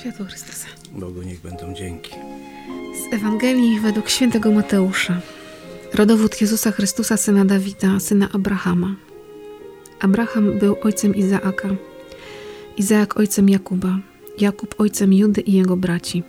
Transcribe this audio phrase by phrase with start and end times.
[0.00, 0.66] Światło Chrystusa.
[0.92, 2.12] Bogu niech będą dzięki.
[2.94, 5.20] Z Ewangelii według świętego Mateusza.
[5.94, 8.94] Rodowód Jezusa Chrystusa, syna Dawida, syna Abrahama.
[10.00, 11.68] Abraham był ojcem Izaaka,
[12.76, 13.98] Izaak ojcem Jakuba,
[14.40, 16.22] Jakub ojcem Judy i jego braci.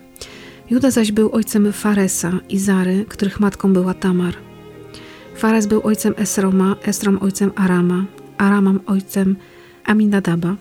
[0.69, 4.33] Juda zaś był ojcem Faresa i Zary, których matką była Tamar.
[5.35, 8.05] Fares był ojcem Esroma, Esrom ojcem Arama,
[8.37, 9.35] Aramam ojcem
[9.85, 10.55] Aminadaba,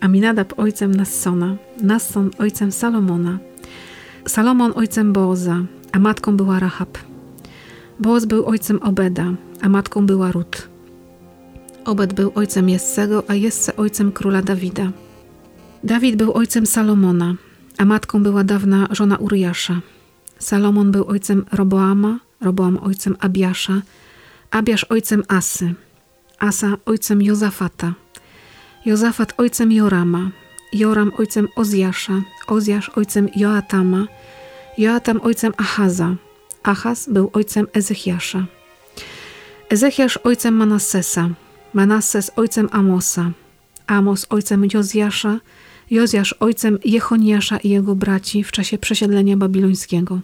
[0.00, 3.38] Aminadab ojcem Nassona, Nasson ojcem Salomona,
[4.26, 6.98] Salomon ojcem Booza, a matką była Rahab.
[8.00, 10.68] Booz był ojcem Obeda, a matką była Rut.
[11.84, 14.92] Obed był ojcem Jessego, a Jesse ojcem króla Dawida.
[15.84, 17.34] Dawid był ojcem Salomona,
[17.78, 19.80] a matką była dawna żona Uriasza.
[20.38, 23.82] Salomon był ojcem Roboama, Roboam ojcem Abiasza,
[24.50, 25.74] Abiasz ojcem Asy,
[26.38, 27.94] Asa ojcem Jozafata,
[28.86, 30.30] Jozafat ojcem Jorama,
[30.72, 34.06] Joram ojcem Ozjasza, Ozjasz ojcem Joatama,
[34.78, 36.16] Joatam ojcem Achaza,
[36.62, 38.46] Achaz był ojcem Ezechiasza.
[39.70, 41.30] Ezechiasz ojcem Manassesa,
[41.74, 43.30] Manasses ojcem Amosa,
[43.86, 45.40] Amos ojcem Jozjasza,
[45.90, 50.20] Jozjasz ojcem Jechoniasza i jego braci w czasie przesiedlenia babilońskiego.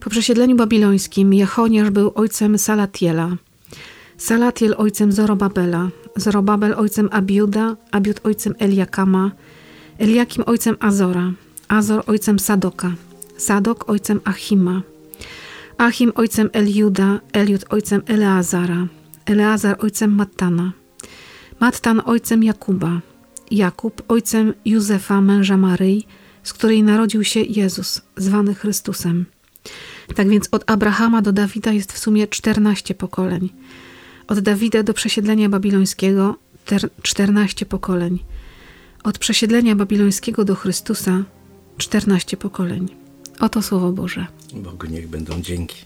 [0.00, 3.36] Po przesiedleniu babilońskim Jechoniasz był ojcem Salatiela,
[4.16, 9.30] Salatiel ojcem Zorobabela, Zorobabel ojcem Abiuda, Abiud ojcem Eliakama,
[9.98, 11.32] Eliakim ojcem Azora,
[11.68, 12.92] Azor ojcem Sadoka,
[13.36, 14.82] Sadok ojcem Achima,
[15.78, 18.86] Achim ojcem Eliuda, Eliud ojcem Eleazara,
[19.26, 20.72] Eleazar ojcem Mattana,
[21.60, 23.00] Mattan ojcem Jakuba,
[23.50, 26.06] Jakub ojcem Józefa, męża Maryi,
[26.42, 29.26] z której narodził się Jezus, zwany Chrystusem.
[30.14, 33.50] Tak więc od Abrahama do Dawida jest w sumie 14 pokoleń.
[34.28, 36.36] Od Dawida do przesiedlenia babilońskiego
[37.02, 38.18] 14 pokoleń.
[39.04, 41.24] Od przesiedlenia babilońskiego do Chrystusa
[41.76, 42.88] 14 pokoleń.
[43.40, 44.26] Oto Słowo Boże.
[44.54, 45.76] Bogu niech będą dzięki.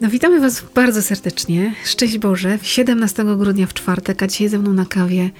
[0.00, 1.74] No, witamy Was bardzo serdecznie.
[1.84, 2.58] Szczęść Boże.
[2.62, 5.30] 17 grudnia w czwartek, a dzisiaj ze mną na kawie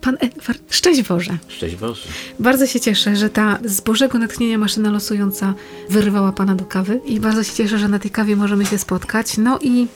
[0.00, 0.62] Pan Edward.
[0.70, 1.38] Szczęść Boże.
[1.48, 2.02] Szczęść Boże.
[2.38, 5.54] Bardzo się cieszę, że ta z Bożego natchnienia maszyna losująca
[5.90, 9.38] wyrwała Pana do kawy i bardzo się cieszę, że na tej kawie możemy się spotkać.
[9.38, 9.86] No i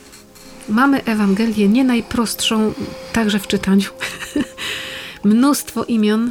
[0.69, 2.73] mamy Ewangelię nie najprostszą,
[3.13, 3.91] także w czytaniu.
[5.25, 6.31] Mnóstwo imion,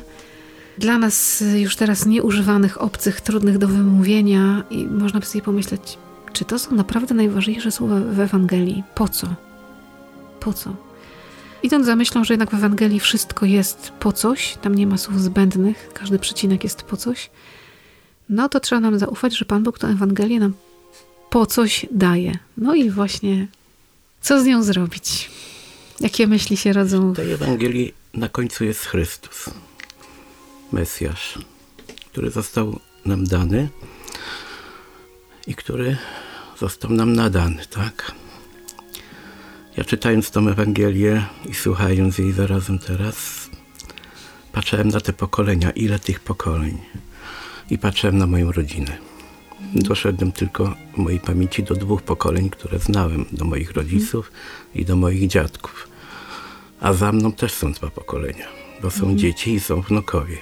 [0.78, 5.97] dla nas już teraz nieużywanych, obcych, trudnych do wymówienia i można by sobie pomyśleć,
[6.34, 8.84] czy to są naprawdę najważniejsze słowa w Ewangelii?
[8.95, 9.28] Po co?
[10.40, 10.75] Po co?
[11.63, 15.22] Idąc za myślą, że jednak w Ewangelii wszystko jest po coś, tam nie ma słów
[15.22, 17.29] zbędnych, każdy przecinek jest po coś,
[18.29, 20.53] no to trzeba nam zaufać, że Pan Bóg tę Ewangelię nam
[21.29, 22.38] po coś daje.
[22.57, 23.47] No i właśnie,
[24.22, 25.31] co z nią zrobić?
[26.00, 27.13] Jakie myśli się rodzą?
[27.13, 29.50] W tej Ewangelii na końcu jest Chrystus,
[30.72, 31.40] Mesjasz,
[32.12, 33.69] który został nam dany
[35.47, 35.97] i który
[36.59, 38.12] został nam nadany, tak?
[39.78, 43.50] Ja czytając tą Ewangelię i słuchając jej zarazem teraz,
[44.51, 46.78] patrzyłem na te pokolenia, ile tych pokoleń.
[47.69, 48.97] I patrzyłem na moją rodzinę.
[49.75, 54.31] Doszedłem tylko w mojej pamięci do dwóch pokoleń, które znałem, do moich rodziców
[54.75, 55.88] i do moich dziadków.
[56.79, 58.47] A za mną też są dwa pokolenia,
[58.81, 59.17] bo są mhm.
[59.17, 60.38] dzieci i są wnukowie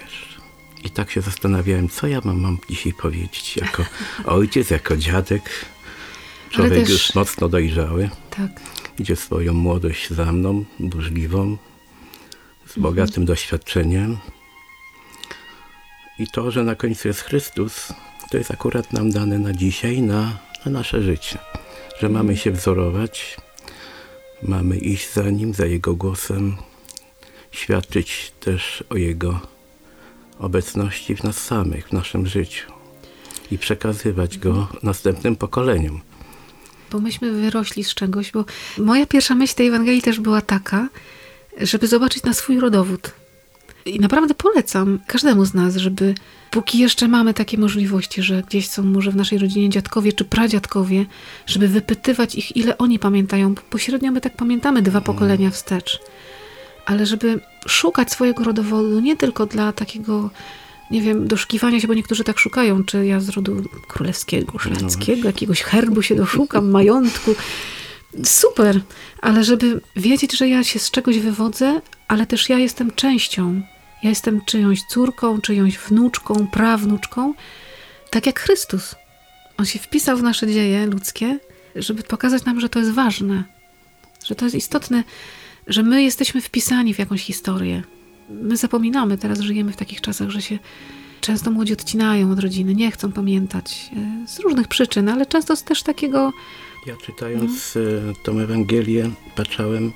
[0.83, 3.85] I tak się zastanawiałem, co ja mam, mam dzisiaj powiedzieć jako
[4.37, 5.49] ojciec, jako dziadek.
[6.49, 6.89] Człowiek też...
[6.89, 8.09] już mocno dojrzały.
[8.29, 11.57] Tak idzie swoją młodość za mną, burzliwą,
[12.67, 13.25] z bogatym mhm.
[13.25, 14.17] doświadczeniem.
[16.19, 17.93] I to, że na końcu jest Chrystus,
[18.31, 21.37] to jest akurat nam dane na dzisiaj, na, na nasze życie.
[21.99, 23.37] Że mamy się wzorować,
[24.43, 26.57] mamy iść za Nim, za Jego głosem,
[27.51, 29.39] świadczyć też o Jego
[30.39, 32.71] obecności w nas samych, w naszym życiu
[33.51, 36.10] i przekazywać Go następnym pokoleniom
[36.91, 38.45] bo myśmy wyrośli z czegoś, bo
[38.77, 40.89] moja pierwsza myśl tej Ewangelii też była taka,
[41.61, 43.11] żeby zobaczyć na swój rodowód.
[43.85, 46.15] I naprawdę polecam każdemu z nas, żeby
[46.51, 51.05] póki jeszcze mamy takie możliwości, że gdzieś są może w naszej rodzinie dziadkowie czy pradziadkowie,
[51.45, 53.55] żeby wypytywać ich, ile oni pamiętają.
[53.55, 55.99] Pośrednio my tak pamiętamy dwa pokolenia wstecz.
[56.85, 60.29] Ale żeby szukać swojego rodowodu nie tylko dla takiego
[60.91, 65.27] nie wiem, doszukiwania się, bo niektórzy tak szukają, czy ja z rodu królewskiego, szlacheckiego, no
[65.27, 67.35] jakiegoś herbu się doszukam, majątku.
[68.23, 68.81] Super,
[69.21, 73.61] ale żeby wiedzieć, że ja się z czegoś wywodzę, ale też ja jestem częścią
[74.03, 77.33] Ja jestem czyjąś córką, czyjąś wnuczką, prawnuczką,
[78.09, 78.95] tak jak Chrystus.
[79.57, 81.39] On się wpisał w nasze dzieje ludzkie,
[81.75, 83.43] żeby pokazać nam, że to jest ważne,
[84.25, 85.03] że to jest istotne,
[85.67, 87.83] że my jesteśmy wpisani w jakąś historię.
[88.41, 90.59] My zapominamy, teraz żyjemy w takich czasach, że się
[91.21, 95.63] często młodzi odcinają od rodziny, nie chcą pamiętać e, z różnych przyczyn, ale często z
[95.63, 96.31] też takiego.
[96.87, 98.13] Ja czytając no.
[98.23, 99.91] tą Ewangelię, patrzałem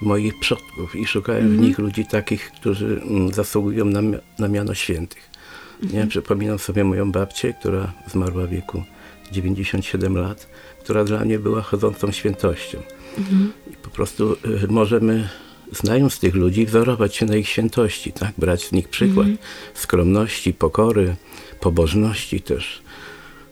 [0.00, 1.56] moich przodków i szukałem mm -hmm.
[1.56, 1.68] w mhm.
[1.68, 4.00] nich ludzi takich, którzy mm, zasługują na,
[4.38, 5.30] na miano świętych.
[5.82, 5.94] Mm -hmm.
[5.94, 6.06] Nie?
[6.06, 8.82] Przypominam sobie moją babcię, która zmarła w wieku
[9.32, 10.48] 97 lat,
[10.80, 12.78] która dla mnie była chodzącą świętością.
[13.18, 13.72] Mm -hmm.
[13.72, 15.28] I po prostu y, możemy
[15.72, 18.32] znając tych ludzi, wzorować się na ich świętości, tak?
[18.38, 19.38] brać z nich przykład mm.
[19.74, 21.16] skromności, pokory,
[21.60, 22.82] pobożności też.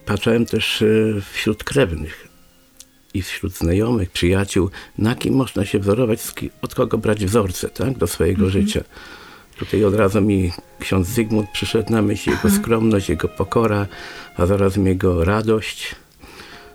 [0.05, 0.85] Patrzałem też e,
[1.33, 2.27] wśród krewnych
[3.13, 6.19] i wśród znajomych, przyjaciół, na kim można się wzorować,
[6.61, 7.97] od kogo brać wzorce tak?
[7.97, 8.53] do swojego mm -hmm.
[8.53, 8.83] życia.
[9.57, 13.87] Tutaj od razu mi ksiądz Zygmunt przyszedł na myśl, jego skromność, jego pokora,
[14.37, 15.95] a zarazem jego radość.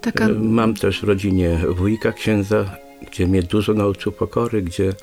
[0.00, 0.25] Taka...
[0.25, 2.76] E, mam też w rodzinie wujka księdza,
[3.06, 4.94] gdzie mnie dużo nauczył pokory, gdzie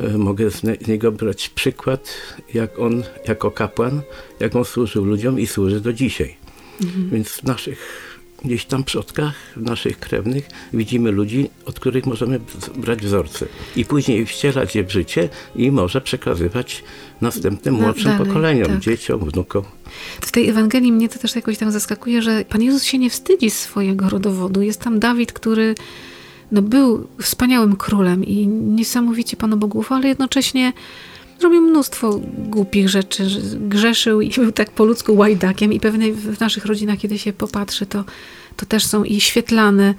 [0.00, 2.14] E, mogę z niego brać przykład,
[2.54, 4.02] jak on jako kapłan,
[4.40, 6.36] jak on służył ludziom i służy do dzisiaj.
[6.82, 7.10] Mhm.
[7.10, 8.10] Więc w naszych
[8.44, 12.40] gdzieś tam przodkach, w naszych krewnych widzimy ludzi, od których możemy
[12.76, 16.84] brać wzorce i później wcielać je w życie i może przekazywać
[17.20, 18.80] następnym młodszym dalej, pokoleniom, tak.
[18.80, 19.64] dzieciom, wnukom.
[20.20, 23.50] W tej Ewangelii mnie to też jakoś tam zaskakuje, że Pan Jezus się nie wstydzi
[23.50, 24.62] swojego rodowodu.
[24.62, 25.74] Jest tam Dawid, który
[26.54, 30.72] no był wspaniałym królem i niesamowicie Panu Bogu ale jednocześnie
[31.42, 33.26] robił mnóstwo głupich rzeczy,
[33.60, 37.86] grzeszył i był tak po ludzku łajdakiem i pewnie w naszych rodzinach, kiedy się popatrzy,
[37.86, 38.04] to,
[38.56, 39.94] to też są i świetlane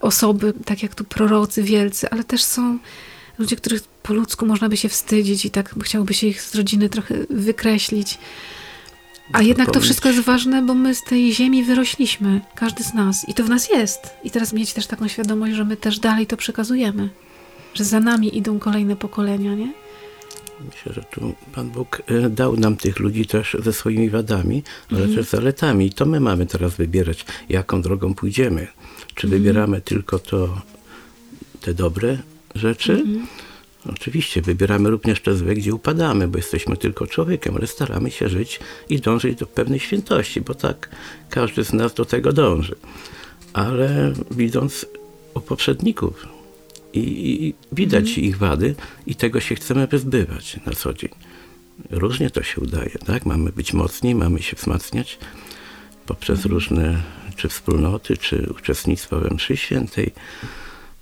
[0.00, 2.78] osoby, tak jak tu prorocy wielcy, ale też są
[3.38, 6.88] ludzie, których po ludzku można by się wstydzić i tak chciałoby się ich z rodziny
[6.88, 8.18] trochę wykreślić.
[9.32, 13.28] A jednak to wszystko jest ważne, bo my z tej ziemi wyrośliśmy, każdy z nas.
[13.28, 14.00] I to w nas jest.
[14.24, 17.08] I teraz mieć też taką świadomość, że my też dalej to przekazujemy.
[17.74, 19.72] Że za nami idą kolejne pokolenia, nie?
[20.66, 25.04] Myślę, że tu Pan Bóg e, dał nam tych ludzi też ze swoimi wadami, ale
[25.04, 25.16] mm.
[25.16, 25.86] też zaletami.
[25.86, 28.66] I to my mamy teraz wybierać, jaką drogą pójdziemy.
[29.14, 30.62] Czy wybieramy tylko to,
[31.60, 32.18] te dobre
[32.54, 33.26] rzeczy, mm
[33.86, 38.60] Oczywiście wybieramy również te złe, gdzie upadamy, bo jesteśmy tylko człowiekiem, ale staramy się żyć
[38.88, 40.88] i dążyć do pewnej świętości, bo tak
[41.30, 42.76] każdy z nas do tego dąży.
[43.52, 44.86] Ale widząc
[45.34, 46.26] u poprzedników
[46.92, 48.26] i, i widać mhm.
[48.26, 48.74] ich wady
[49.06, 51.10] i tego się chcemy wyzbywać na co dzień.
[51.90, 53.26] Różnie to się udaje, tak?
[53.26, 55.18] Mamy być mocni, mamy się wzmacniać
[56.06, 56.54] poprzez mhm.
[56.54, 57.02] różne
[57.36, 60.12] czy wspólnoty, czy uczestnictwo we mszy świętej.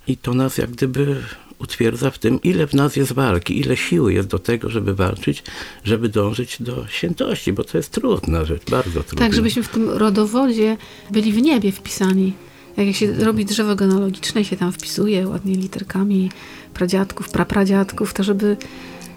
[0.07, 1.23] I to nas jak gdyby
[1.59, 5.43] utwierdza w tym, ile w nas jest walki, ile siły jest do tego, żeby walczyć,
[5.83, 9.25] żeby dążyć do świętości, bo to jest trudna rzecz, bardzo trudna.
[9.25, 10.77] Tak, żebyśmy w tym rodowodzie
[11.11, 12.33] byli w niebie wpisani.
[12.77, 16.31] Jak się robi drzewo genealogiczne, się tam wpisuje ładnie literkami
[16.73, 18.57] pradziadków, prapradziadków, to żeby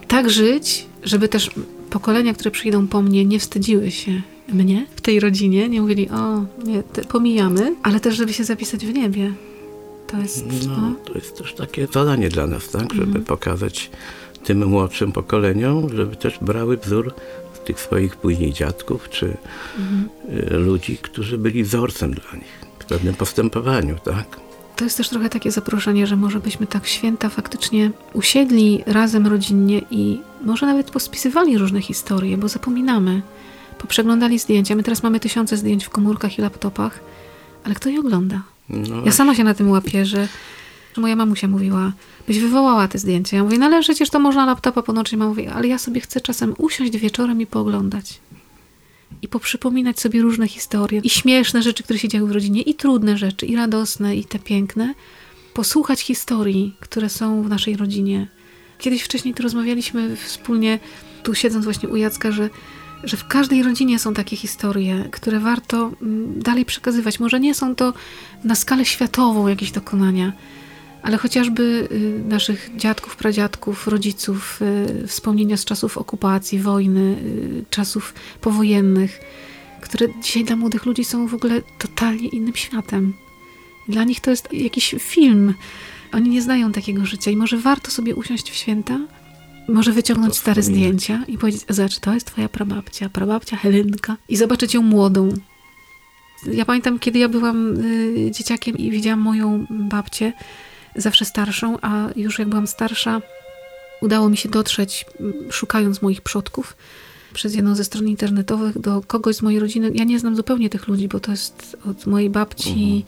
[0.07, 1.51] tak żyć, żeby też
[1.89, 4.21] pokolenia, które przyjdą po mnie, nie wstydziły się
[4.53, 8.93] mnie w tej rodzinie, nie mówili, o, nie, pomijamy, ale też, żeby się zapisać w
[8.93, 9.33] niebie.
[10.11, 12.93] To jest, no, no, to jest też takie zadanie dla nas, tak?
[12.93, 13.25] Żeby mhm.
[13.25, 13.91] pokazać
[14.43, 17.13] tym młodszym pokoleniom, żeby też brały wzór
[17.65, 19.37] tych swoich później dziadków, czy
[19.79, 20.09] mhm.
[20.53, 24.39] Y, ludzi, którzy byli wzorcem dla nich w pewnym postępowaniu, tak?
[24.75, 29.81] To jest też trochę takie zaproszenie, że może byśmy tak święta faktycznie usiedli razem rodzinnie
[29.91, 33.21] i może nawet pospisywali różne historie, bo zapominamy.
[33.77, 34.75] Poprzeglądali zdjęcia.
[34.75, 36.99] My teraz mamy tysiące zdjęć w komórkach i laptopach,
[37.63, 38.41] ale kto je ogląda?
[38.71, 40.27] No ja sama się na tym łapię, że,
[40.97, 41.93] moja mamusia mówiła,
[42.27, 43.37] byś wywołała te zdjęcia.
[43.37, 45.19] Ja mówię, no ale przecież to można laptopa podłączyć.
[45.19, 48.19] Mama mówi, ale ja sobie chcę czasem usiąść wieczorem i pooglądać.
[49.21, 51.01] I poprzypominać sobie różne historie.
[51.03, 54.39] I śmieszne rzeczy, które się działy w rodzinie, i trudne rzeczy, i radosne, i te
[54.39, 54.93] piękne.
[55.53, 58.27] Posłuchać historii, które są w naszej rodzinie.
[58.77, 60.79] Kiedyś wcześniej tu rozmawialiśmy wspólnie,
[61.23, 62.49] tu siedząc właśnie u Jacka, że
[63.03, 67.19] że w każdej rodzinie są takie historie, które warto mm, dalej przekazywać.
[67.19, 67.93] Może nie są to
[68.43, 70.33] na skalę światową jakieś dokonania,
[71.03, 74.59] ale chociażby y, naszych dziadków, pradziadków, rodziców,
[75.03, 79.19] y, wspomnienia z czasów okupacji, wojny, y, czasów powojennych,
[79.81, 83.13] które dzisiaj dla młodych ludzi są w ogóle totalnie innym światem.
[83.87, 85.53] Dla nich to jest jakiś film.
[86.13, 88.99] Oni nie znają takiego życia i może warto sobie usiąść w święta
[89.67, 94.73] może wyciągnąć stare zdjęcia i powiedzieć, zobacz, to jest twoja prababcia, prababcia Helenka i zobaczyć
[94.73, 95.29] ją młodą.
[96.51, 100.33] Ja pamiętam, kiedy ja byłam y, dzieciakiem i widziałam moją babcię,
[100.95, 103.21] zawsze starszą, a już jak byłam starsza,
[104.01, 106.75] udało mi się dotrzeć, m, szukając moich przodków,
[107.33, 109.91] przez jedną ze stron internetowych do kogoś z mojej rodziny.
[109.93, 113.05] Ja nie znam zupełnie tych ludzi, bo to jest od mojej babci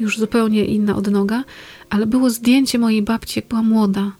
[0.00, 1.44] już zupełnie inna odnoga,
[1.90, 4.12] ale było zdjęcie mojej babci, jak była młoda.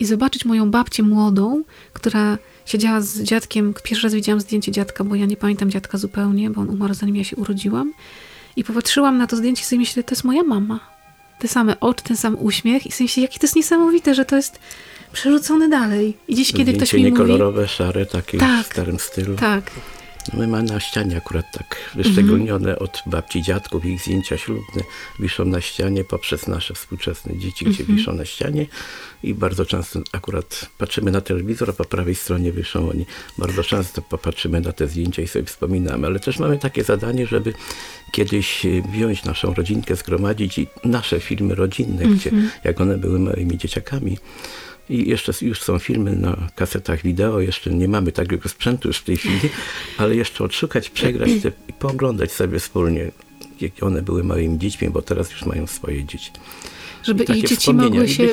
[0.00, 3.74] I zobaczyć moją babcię młodą, która siedziała z dziadkiem.
[3.84, 7.16] Pierwszy raz widziałam zdjęcie dziadka, bo ja nie pamiętam dziadka zupełnie, bo on umarł zanim
[7.16, 7.92] ja się urodziłam.
[8.56, 10.80] I popatrzyłam na to zdjęcie i sobie myślę, to jest moja mama.
[11.38, 14.36] Te same oczy, ten sam uśmiech i sobie myślę, jakie to jest niesamowite, że to
[14.36, 14.58] jest
[15.12, 16.16] przerzucone dalej.
[16.28, 17.12] I dziś, kiedy ktoś mi mówi...
[17.12, 18.66] niekolorowe, szare, takie Tak.
[18.66, 19.36] w starym stylu.
[19.36, 19.70] Tak,
[20.32, 24.82] My mamy na ścianie akurat tak wyszczególnione od babci, dziadków, ich zdjęcia ślubne
[25.20, 28.66] wiszą na ścianie poprzez nasze współczesne dzieci, gdzie wiszą na ścianie
[29.22, 33.06] i bardzo często akurat patrzymy na telewizor, a po prawej stronie wiszą oni.
[33.38, 37.54] Bardzo często popatrzymy na te zdjęcia i sobie wspominamy, ale też mamy takie zadanie, żeby
[38.12, 42.30] kiedyś e, wziąć naszą rodzinkę, zgromadzić i nasze filmy rodzinne, gdzie
[42.64, 44.18] jak one były małymi dzieciakami.
[44.90, 49.04] I jeszcze już są filmy na kasetach wideo, jeszcze nie mamy takiego sprzętu już w
[49.04, 49.40] tej chwili,
[49.98, 53.10] ale jeszcze odszukać, przegrać te, i pooglądać sobie wspólnie,
[53.60, 56.30] jakie one były małymi dziećmi, bo teraz już mają swoje dzieci.
[57.04, 58.28] żeby ich dzieci mogły się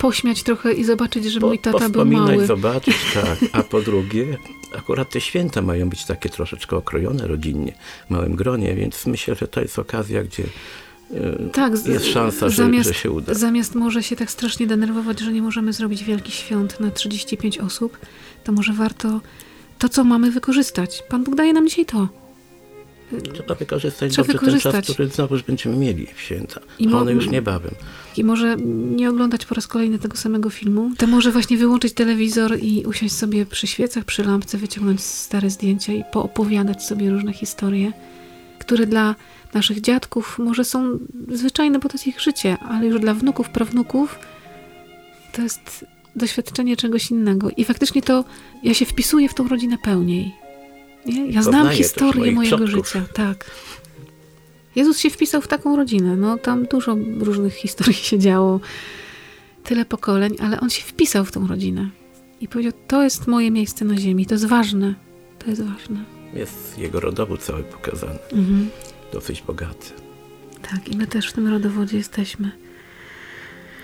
[0.00, 2.46] pośmiać trochę i zobaczyć, że Po, mój tata był mały.
[2.46, 3.38] zobaczyć, tak.
[3.52, 4.36] A po drugie,
[4.78, 7.72] akurat te święta mają być takie troszeczkę okrojone rodzinnie,
[8.06, 10.44] w małym gronie, więc myślę, że to jest okazja, gdzie
[11.52, 13.34] Tak, z- jest szansa, że, zamiast, że się uda.
[13.34, 17.98] Zamiast może się tak strasznie denerwować, że nie możemy zrobić wielkich świąt na 35 osób,
[18.44, 19.20] to może warto
[19.78, 21.02] to, co mamy, wykorzystać.
[21.08, 22.08] Pan Bóg daje nam dzisiaj to.
[23.34, 24.86] Trzeba wykorzystać Trzeba dobrze ten wykorzystać.
[24.86, 26.60] czas, który znowuż będziemy mieli w święta.
[26.78, 27.74] I A mo- one już niebawem.
[28.16, 28.56] I może
[28.96, 30.90] nie oglądać po raz kolejny tego samego filmu.
[30.98, 35.92] To może właśnie wyłączyć telewizor i usiąść sobie przy świecach, przy lampce, wyciągnąć stare zdjęcia
[35.92, 37.92] i poopowiadać sobie różne historie,
[38.62, 39.14] które dla
[39.54, 44.18] naszych dziadków może są zwyczajne, bo to jest ich życie, ale już dla wnuków, prawnuków
[45.32, 47.50] to jest doświadczenie czegoś innego.
[47.56, 48.24] I faktycznie to
[48.62, 50.34] ja się wpisuję w tą rodzinę pełniej.
[51.06, 51.26] Nie?
[51.26, 52.86] Ja znam Poznaję historię mojego przodków.
[52.86, 53.04] życia.
[53.14, 53.50] Tak.
[54.76, 56.16] Jezus się wpisał w taką rodzinę.
[56.16, 58.60] No tam dużo różnych historii się działo.
[59.64, 61.88] Tyle pokoleń, ale on się wpisał w tą rodzinę.
[62.40, 64.26] I powiedział, to jest moje miejsce na ziemi.
[64.26, 64.94] To jest ważne.
[65.38, 66.21] To jest ważne.
[66.34, 68.18] Jest jego rodowód cały pokazany.
[68.32, 68.70] Mhm.
[69.12, 69.90] Dosyć bogaty.
[70.70, 72.50] Tak, i my też w tym rodowodzie jesteśmy.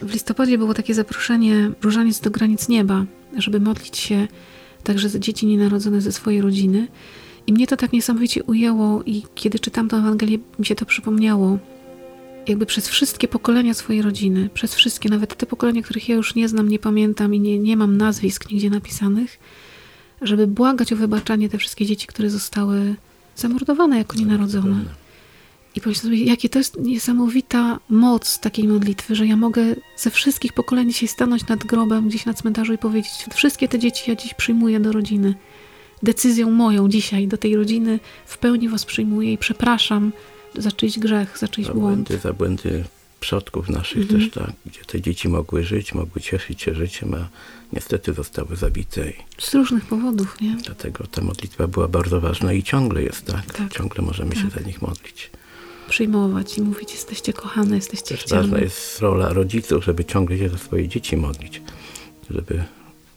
[0.02, 3.05] W listopadzie było takie zaproszenie Różaniec do granic nieba,
[3.37, 4.28] żeby modlić się
[4.85, 6.88] także za dzieci nienarodzone ze swojej rodziny.
[7.47, 11.59] I mnie to tak niesamowicie ujęło i kiedy czytam tę Ewangelię, mi się to przypomniało.
[12.49, 16.49] Jakby przez wszystkie pokolenia swojej rodziny, przez wszystkie, nawet te pokolenia, których ja już nie
[16.49, 19.38] znam, nie pamiętam i nie, nie mam nazwisk nigdzie napisanych,
[20.22, 22.94] żeby błagać o wybaczanie te wszystkie dzieci, które zostały
[23.37, 24.84] zamordowane jako nienarodzone.
[25.76, 29.62] I pomyślę sobie, jakie to jest niesamowita moc takiej modlitwy, że ja mogę
[29.96, 34.10] ze wszystkich pokoleń dzisiaj stanąć nad grobem gdzieś na cmentarzu i powiedzieć, wszystkie te dzieci
[34.10, 35.34] ja dziś przyjmuję do rodziny.
[36.02, 40.12] Decyzją moją dzisiaj do tej rodziny w pełni was przyjmuję i przepraszam
[40.54, 42.08] za czyjś grzech, za czyjś Za błąd.
[42.08, 42.84] błędy, za błędy
[43.20, 44.20] przodków naszych Mhm.
[44.20, 47.28] też tak, gdzie te dzieci mogły żyć, mogły cieszyć się życiem, a
[47.72, 50.56] niestety zostały zabite Z różnych powodów, nie?
[50.64, 53.52] dlatego ta modlitwa była bardzo ważna i ciągle jest tak.
[53.52, 53.72] Tak.
[53.72, 54.50] Ciągle możemy się Tak.
[54.50, 55.30] za nich modlić.
[55.88, 58.60] Przyjmować i mówić, jesteście kochane, jesteście Też ważna chciane.
[58.62, 61.62] jest rola rodziców, żeby ciągle się za swoje dzieci modlić,
[62.30, 62.64] żeby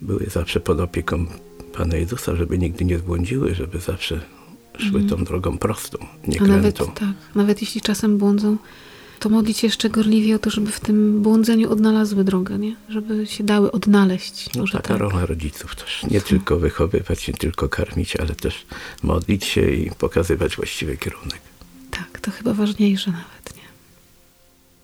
[0.01, 1.25] były zawsze pod opieką
[1.73, 4.21] Pana Jezusa, żeby nigdy nie zbłądziły, żeby zawsze
[4.77, 6.51] szły tą drogą prostą, nie Mhm.
[6.51, 8.57] A nawet, tak, nawet jeśli czasem błądzą,
[9.21, 12.75] to modlić się jeszcze gorliwie o to, żeby w tym błądzeniu odnalazły drogę, nie?
[12.89, 14.55] Żeby się dały odnaleźć.
[14.55, 14.97] No, taka tak.
[14.97, 16.03] rola rodziców też.
[16.11, 18.65] Nie tylko wychowywać, nie tylko karmić, ale też
[19.03, 21.41] modlić się i pokazywać właściwy kierunek.
[21.91, 23.63] Tak, to chyba ważniejsze nawet, nie?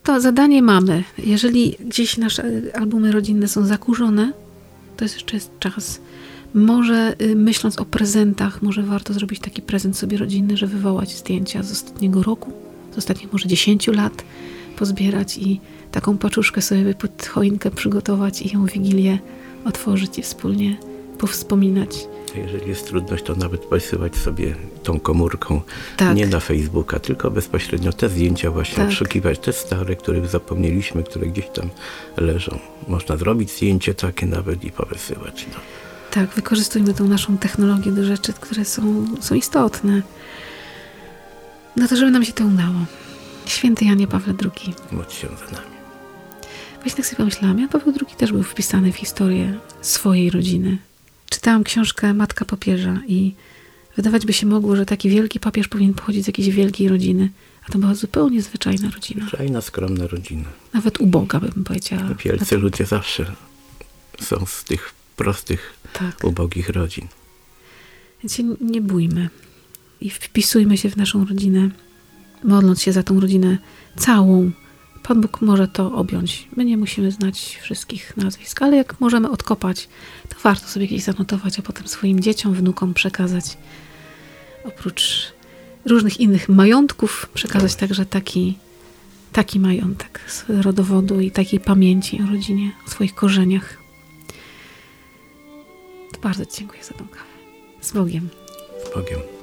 [0.03, 1.03] To zadanie mamy.
[1.17, 4.33] Jeżeli gdzieś nasze albumy rodzinne są zakurzone,
[4.97, 5.99] to jest jeszcze jest czas.
[6.53, 11.63] Może y, myśląc o prezentach, może warto zrobić taki prezent sobie rodzinny, że wywołać zdjęcia
[11.63, 12.66] z ostatniego roku,
[12.97, 14.23] z ostatnich może 10 lat,
[14.77, 15.61] pozbierać i
[15.91, 19.19] taką paczuszkę sobie pod choinkę przygotować i ją w Wigilię
[19.65, 20.77] otworzyć i wspólnie
[21.17, 22.07] powspominać.
[22.35, 25.61] Jeżeli jest trudność, to nawet posyłać sobie tą komórką
[25.97, 26.15] Tak.
[26.17, 28.87] nie na Facebooka, tylko bezpośrednio te zdjęcia właśnie Tak.
[28.87, 31.69] odszukiwać, te stare, których zapomnieliśmy, które gdzieś tam
[32.17, 32.59] leżą.
[32.87, 35.45] Można zrobić zdjęcie takie nawet i powysyłać.
[35.53, 35.59] No.
[36.11, 40.01] Tak, wykorzystujmy tą naszą technologię do rzeczy, które są, są istotne.
[41.77, 42.85] No to, żeby nam się to udało.
[43.45, 44.73] Święty Janie Pawle II.
[44.91, 45.77] Módl się za nami.
[46.75, 50.77] Właśnie tak sobie pomyślałam, Jan Paweł II też był wpisany w historię swojej rodziny.
[51.29, 53.33] Czytałam książkę Matka Papieża i
[53.95, 57.29] wydawać by się mogło, że taki wielki papież powinien pochodzić z jakiejś wielkiej rodziny,
[57.69, 59.25] a to była zupełnie zwyczajna rodzina.
[59.29, 60.45] Fajna, skromna rodzina.
[60.73, 62.03] Nawet uboga, bym powiedziała.
[62.25, 63.25] Wielcy ludzie zawsze
[64.21, 66.23] są z tych prostych, Tak.
[66.23, 67.07] ubogich rodzin.
[68.23, 69.29] Więc się nie bójmy
[70.01, 71.69] i wpisujmy się w naszą rodzinę,
[72.43, 73.57] modląc się za tą rodzinę
[73.97, 74.51] całą.
[75.03, 76.47] Pan Bóg może to objąć.
[76.55, 79.89] My nie musimy znać wszystkich nazwisk, ale jak możemy odkopać,
[80.29, 83.57] to warto sobie gdzieś zanotować, a potem swoim dzieciom, wnukom przekazać.
[84.63, 85.33] Oprócz
[85.85, 88.57] różnych innych majątków, przekazać także taki,
[89.31, 93.77] taki majątek z rodowodu i takiej pamięci o rodzinie, o swoich korzeniach.
[96.13, 97.37] To bardzo Ci dziękuję za tą kawę.
[97.81, 98.29] Z Bogiem.
[98.85, 99.36] Z Bogiem.